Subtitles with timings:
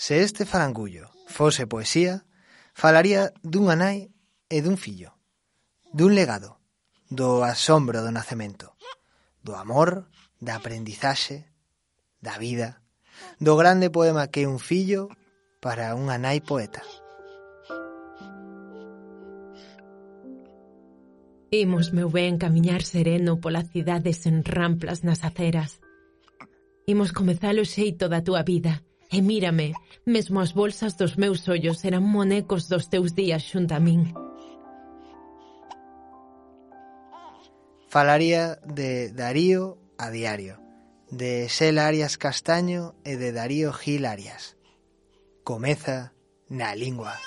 [0.00, 2.24] Se este farangullo fose poesía,
[2.72, 4.08] falaría dunha nai
[4.48, 5.12] e dun fillo,
[5.92, 6.56] dun legado,
[7.12, 8.72] do asombro do nacemento,
[9.44, 10.08] do amor,
[10.40, 11.52] da aprendizaxe,
[12.16, 12.80] da vida,
[13.44, 15.12] do grande poema que é un fillo
[15.60, 16.80] para unha nai poeta.
[21.52, 25.76] Imos meu ben camiñar sereno pola cidade sen ramplas nas aceras.
[26.88, 29.74] Imos comezar o xeito da túa vida, E mírame,
[30.06, 34.14] mesmo as bolsas dos meus ollos eran monecos dos teus días xunta a min.
[37.90, 40.62] Falaría de Darío a diario,
[41.10, 44.54] de Xel Arias Castaño e de Darío Gil Arias.
[45.42, 46.14] Comeza
[46.46, 47.18] na lingua.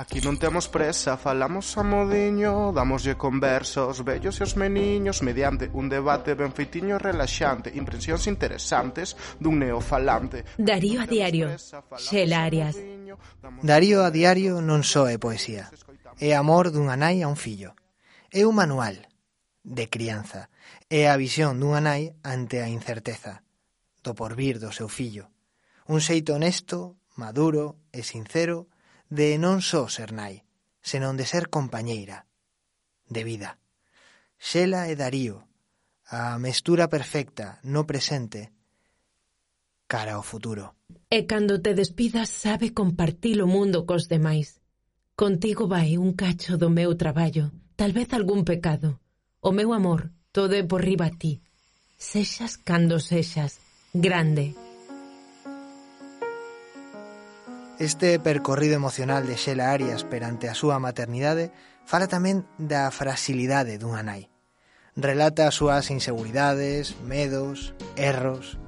[0.00, 5.92] Aquí non temos presa, falamos a modiño Damoslle conversos, vellos e os meniños Mediante un
[5.92, 10.48] debate ben feitiño e relaxante Impresións interesantes dun neofalante.
[10.56, 11.52] Darío a diario,
[12.00, 12.80] Xela Arias.
[13.60, 15.68] Darío a diario non só é poesía
[16.16, 17.76] É amor dunha nai a un fillo.
[18.32, 18.96] É un manual
[19.60, 20.48] de crianza
[20.88, 23.44] É a visión dunha nai ante a incerteza
[24.00, 25.28] do porvir do seu fillo.
[25.92, 28.72] Un xeito honesto, maduro e sincero
[29.10, 30.46] de non só ser nai,
[30.80, 32.30] senón de ser compañeira,
[33.10, 33.58] de vida.
[34.38, 35.44] Xela e Darío,
[36.06, 38.54] a mestura perfecta no presente
[39.90, 40.78] cara ao futuro.
[41.10, 44.62] E cando te despidas sabe compartir o mundo cos demais.
[45.18, 49.02] Contigo vai un cacho do meu traballo, tal vez algún pecado.
[49.42, 51.42] O meu amor, todo é por riba a ti.
[51.98, 53.58] Sexas cando sexas,
[53.92, 54.69] grande.
[57.80, 61.48] Este percorrido emocional de Xela Arias perante a súa maternidade
[61.88, 64.28] fala tamén da frasilidade dunha nai.
[65.00, 68.60] Relata as súas inseguridades, medos, erros,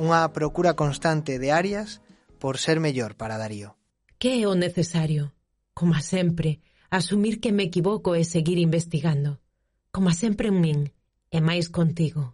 [0.00, 2.00] unha procura constante de Arias
[2.40, 3.76] por ser mellor para Darío.
[4.16, 5.36] Que é o necesario?
[5.76, 9.44] Como sempre, asumir que me equivoco e seguir investigando.
[9.92, 10.80] Como sempre en min,
[11.28, 12.32] e máis contigo.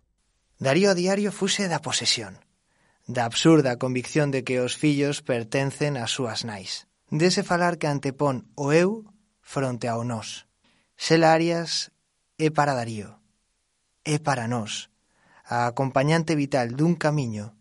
[0.62, 2.38] Darío a diario fuxe da posesión
[3.10, 6.86] da absurda convicción de que os fillos pertencen ás súas nais.
[7.10, 9.02] Dese falar que antepón o eu
[9.42, 10.46] fronte ao nós.
[10.94, 11.90] Xela Arias
[12.38, 13.18] é para Darío,
[14.06, 14.94] é para nós,
[15.42, 17.58] a acompañante vital dun camiño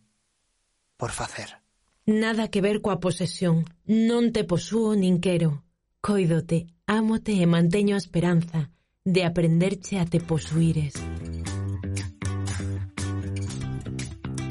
[1.02, 1.58] por facer.
[2.06, 5.66] Nada que ver coa posesión, non te posúo nin quero.
[6.00, 8.70] Coidote, ámote e manteño a esperanza
[9.06, 10.94] de aprenderche a te posuires.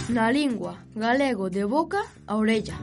[0.09, 2.81] Na lingua, galego de boca a orella.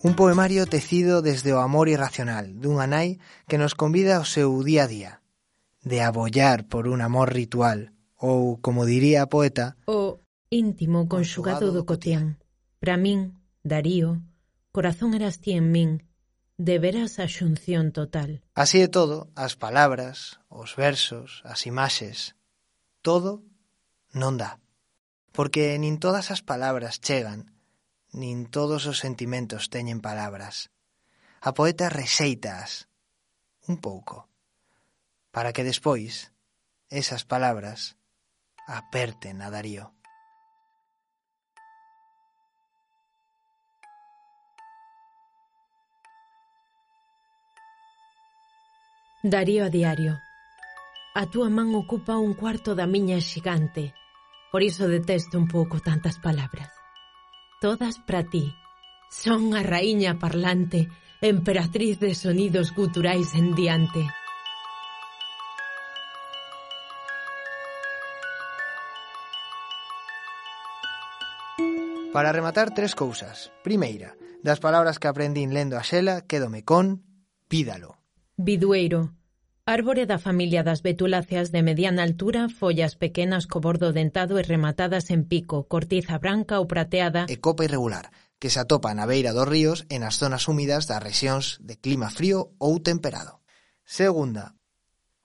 [0.00, 4.88] Un poemario tecido desde o amor irracional dunha nai que nos convida ao seu día
[4.88, 5.12] a día,
[5.84, 11.84] de abollar por un amor ritual, ou, como diría a poeta, o íntimo conxugado do
[11.84, 12.40] cotián.
[12.80, 14.24] Para min, Darío,
[14.72, 16.00] corazón eras ti en min,
[16.56, 18.40] de veras a xunción total.
[18.56, 22.37] Así de todo, as palabras, os versos, as imaxes,
[23.02, 23.44] todo
[24.12, 24.60] non dá.
[25.32, 27.52] Porque nin todas as palabras chegan,
[28.12, 30.72] nin todos os sentimentos teñen palabras.
[31.40, 32.88] A poeta rexeitaas
[33.68, 34.26] un pouco,
[35.30, 36.32] para que despois
[36.90, 37.96] esas palabras
[38.66, 39.94] aperten a Darío.
[49.22, 50.27] Darío a diario.
[51.18, 53.90] A túa man ocupa un cuarto da miña xigante.
[54.54, 56.70] Por iso detesto un pouco tantas palabras.
[57.58, 58.54] Todas para ti.
[59.10, 60.86] Son a raíña parlante,
[61.18, 64.06] emperatriz de sonidos guturais en diante.
[72.14, 73.50] Para rematar tres cousas.
[73.66, 74.14] Primeira,
[74.46, 77.02] das palabras que aprendín lendo a Xela, quédome con
[77.50, 77.98] pídalo.
[78.38, 79.17] Bidueiro,
[79.68, 85.12] Árbore da familia das betuláceas de mediana altura, follas pequenas co bordo dentado e rematadas
[85.12, 88.08] en pico, cortiza branca ou prateada e copa irregular,
[88.40, 92.08] que se atopa na beira dos ríos e nas zonas húmidas das rexións de clima
[92.08, 93.44] frío ou temperado.
[93.84, 94.56] Segunda,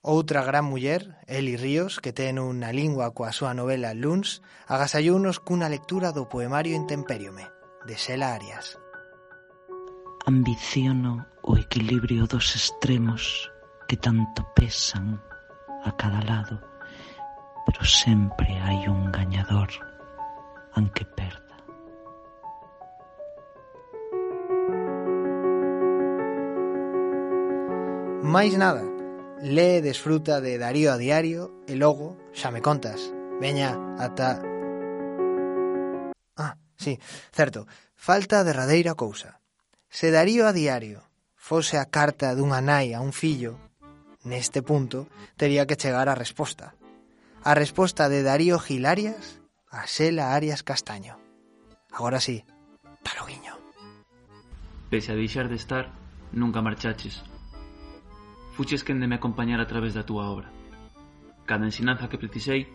[0.04, 5.72] outra gran muller, Eli Ríos, que ten unha lingua coa súa novela Luns, agasallounos cunha
[5.72, 7.48] lectura do poemario Intemperiome,
[7.88, 8.76] de Xela Arias.
[10.28, 13.53] Ambiciono o equilibrio dos extremos
[13.94, 15.22] que tanto pesan
[15.86, 16.60] a cada lado,
[17.64, 19.70] pero sempre hai un gañador
[20.74, 21.54] aunque perda.
[28.26, 28.82] Máis nada,
[29.46, 33.14] lee e desfruta de Darío a diario e logo xa me contas.
[33.38, 34.42] Veña, ata...
[36.34, 36.98] Ah, sí,
[37.30, 39.38] certo, falta a derradeira cousa.
[39.86, 41.06] Se Darío a diario
[41.38, 43.62] fose a carta dunha nai a un fillo,
[44.24, 46.76] neste punto, tería que chegar a resposta.
[47.44, 49.44] A resposta de Darío Gilarias
[49.74, 51.18] a Xela Arias Castaño.
[51.92, 52.46] Agora sí,
[53.04, 53.58] para guiño.
[54.90, 55.90] Pese a deixar de estar,
[56.32, 57.24] nunca marchaches.
[58.54, 60.54] Fuches quen de me acompañar a través da túa obra.
[61.50, 62.70] Cada ensinanza que precisei,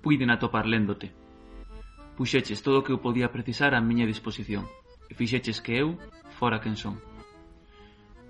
[0.00, 1.10] puiden atopar léndote.
[2.16, 4.70] Puxeches todo o que eu podía precisar á miña disposición
[5.10, 5.98] e fixeches que eu
[6.38, 7.02] fora quen son.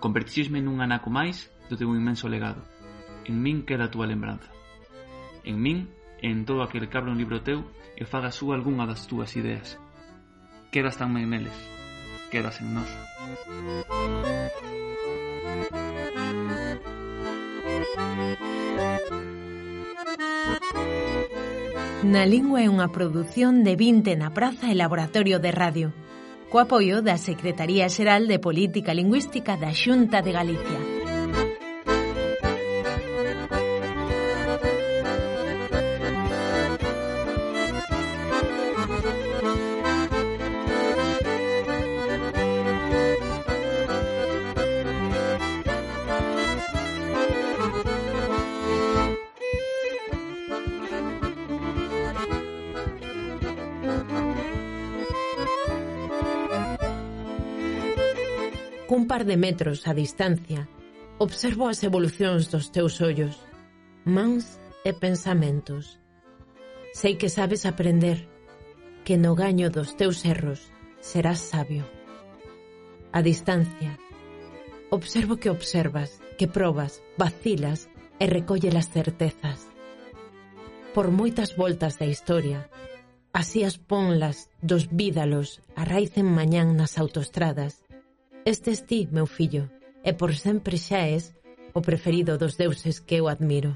[0.01, 2.63] Convertixesme nun anaco máis resto de un inmenso legado.
[3.25, 4.51] En min queda a túa lembranza.
[5.45, 5.89] En min
[6.23, 7.65] e en todo aquel que abra un libro teu
[7.97, 9.79] e faga súa algunha das túas ideas.
[10.71, 11.55] Quedas tamén neles.
[12.31, 12.91] Quedas en nós.
[22.05, 25.89] Na Lingua é unha produción de 20 na Praza e Laboratorio de Radio
[26.55, 30.94] co apoio da Secretaría Xeral de Política Lingüística da Xunta de Galicia.
[58.95, 60.69] cun par de metros a distancia,
[61.19, 63.35] observo as evolucións dos teus ollos,
[64.07, 65.99] mans e pensamentos.
[66.95, 68.31] Sei que sabes aprender,
[69.03, 70.71] que no gaño dos teus erros
[71.03, 71.83] serás sabio.
[73.11, 73.99] A distancia,
[74.95, 77.91] observo que observas, que probas, vacilas
[78.23, 79.67] e recolle as certezas.
[80.95, 82.71] Por moitas voltas da historia,
[83.35, 87.83] así as ponlas dos vídalos arraicen mañán nas autostradas
[88.47, 89.71] Estes ti, meu fillo,
[90.05, 91.33] e por sempre xa és
[91.73, 93.73] o preferido dos deuses que eu admiro.